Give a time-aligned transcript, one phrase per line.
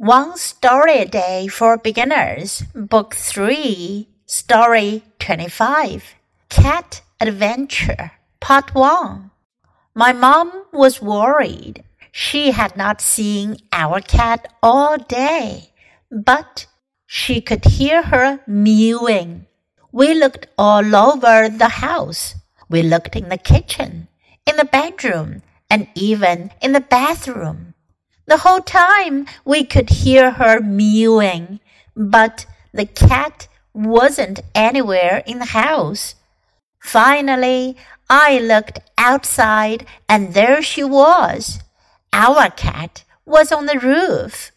[0.00, 6.14] One Story a Day for Beginners, Book 3, Story 25,
[6.48, 9.32] Cat Adventure, Part 1.
[9.96, 11.82] My mom was worried.
[12.12, 15.72] She had not seen our cat all day,
[16.12, 16.66] but
[17.04, 19.46] she could hear her mewing.
[19.90, 22.36] We looked all over the house.
[22.68, 24.06] We looked in the kitchen,
[24.46, 27.67] in the bedroom, and even in the bathroom.
[28.27, 31.59] The whole time we could hear her mewing,
[31.95, 36.15] but the cat wasn't anywhere in the house.
[36.79, 37.75] Finally,
[38.09, 41.59] I looked outside and there she was.
[42.11, 44.51] Our cat was on the roof.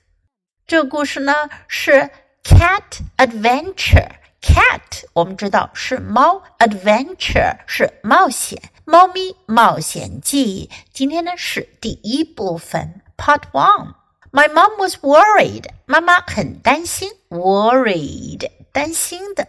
[0.66, 2.10] 这故事呢是
[2.44, 10.70] Cat Adventure。Cat 我们知道是猫，Adventure 是冒险，猫咪冒险记。
[10.92, 13.02] 今天呢是第一部分。
[13.20, 13.94] Part one.
[14.32, 15.64] My mom was worried.
[15.86, 19.48] 妈妈很担心，worried 担心的。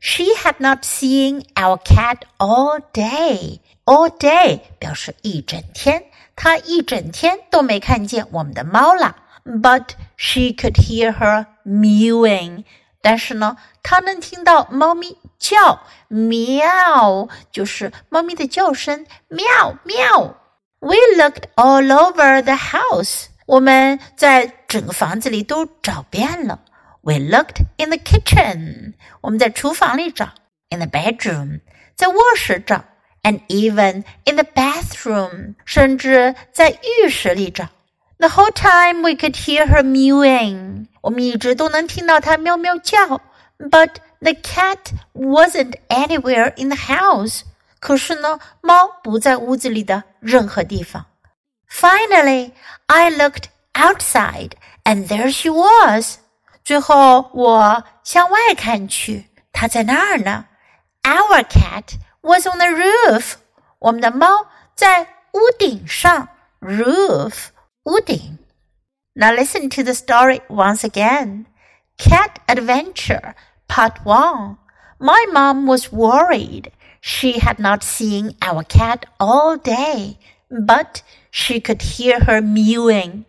[0.00, 3.60] She had not seen our cat all day.
[3.84, 9.16] All day 表示一整天，她一整天都没看见我们的猫啦。
[9.44, 12.64] But she could hear her mewing.
[13.00, 19.44] 但是呢，她能听到猫咪叫，喵，就是猫咪的叫声，喵
[19.84, 20.36] 喵。
[20.80, 23.26] We looked all over the house.
[23.46, 26.60] 我们在整个房子里都找遍了。
[27.02, 28.94] We looked in the kitchen.
[29.20, 30.30] 我们在厨房里找，
[30.70, 31.60] in the bedroom，
[31.96, 32.84] 在卧室找，
[33.22, 37.68] and even in the bathroom，甚至在浴室里找。
[38.18, 40.86] The whole time we could hear her mewing.
[41.00, 43.20] 我们一直都能听到她喵喵叫。
[43.58, 47.42] But the cat wasn't anywhere in the house.
[47.80, 51.06] 可是呢，猫不在屋子里的任何地方。
[51.68, 52.52] Finally,
[52.86, 53.44] I looked
[53.74, 54.52] outside,
[54.84, 56.18] and there she was.
[56.64, 60.46] 最后，我向外看去，它在那儿呢。
[61.02, 63.34] Our cat was on the roof.
[63.80, 66.28] 我们的猫在屋顶上。
[66.60, 67.46] Roof，
[67.82, 68.38] 屋顶。
[69.14, 71.46] Now listen to the story once again.
[71.98, 73.34] Cat Adventure,
[73.66, 74.56] Part 1.
[74.98, 76.70] My mom was worried
[77.07, 80.19] she had not seen our cat all day,
[80.51, 81.01] but
[81.31, 83.25] she could hear her mewing.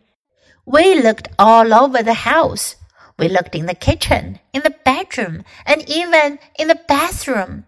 [0.66, 2.74] We looked all over the house.
[3.20, 7.66] We looked in the kitchen, in the bedroom, and even in the bathroom.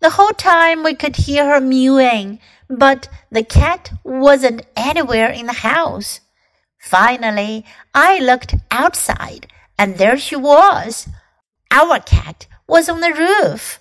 [0.00, 5.60] The whole time we could hear her mewing, but the cat wasn't anywhere in the
[5.70, 6.18] house.
[6.80, 9.46] Finally, I looked outside,
[9.78, 11.06] and there she was.
[11.70, 13.78] Our cat was on the roof.